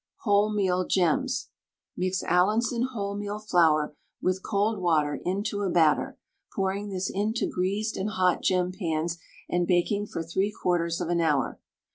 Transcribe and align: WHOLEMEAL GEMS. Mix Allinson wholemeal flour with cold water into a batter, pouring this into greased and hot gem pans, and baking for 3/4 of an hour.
WHOLEMEAL 0.23 0.85
GEMS. 0.87 1.49
Mix 1.95 2.23
Allinson 2.23 2.87
wholemeal 2.95 3.39
flour 3.39 3.95
with 4.19 4.41
cold 4.41 4.79
water 4.79 5.19
into 5.23 5.61
a 5.61 5.69
batter, 5.69 6.17
pouring 6.55 6.89
this 6.89 7.07
into 7.07 7.47
greased 7.47 7.97
and 7.97 8.09
hot 8.09 8.41
gem 8.41 8.71
pans, 8.71 9.19
and 9.47 9.67
baking 9.67 10.07
for 10.07 10.23
3/4 10.23 10.99
of 11.01 11.09
an 11.09 11.21
hour. 11.21 11.59